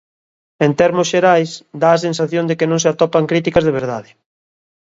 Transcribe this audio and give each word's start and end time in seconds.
En 0.65 0.71
termos 0.81 1.09
xerais, 1.13 1.51
dá 1.81 1.89
a 1.93 2.01
sensación 2.05 2.45
de 2.47 2.55
que 2.59 2.69
non 2.71 2.79
se 2.83 2.89
atopan 2.93 3.29
críticas 3.31 3.65
de 3.65 3.75
verdade. 3.79 4.09